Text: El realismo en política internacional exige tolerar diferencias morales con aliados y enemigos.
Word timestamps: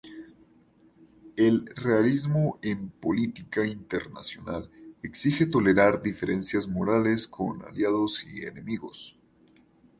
El 1.35 1.67
realismo 1.75 2.57
en 2.63 2.89
política 2.89 3.67
internacional 3.67 4.67
exige 5.03 5.45
tolerar 5.45 6.01
diferencias 6.01 6.67
morales 6.67 7.27
con 7.27 7.61
aliados 7.61 8.23
y 8.25 8.43
enemigos. 8.45 9.19